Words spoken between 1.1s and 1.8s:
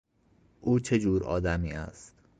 آدمی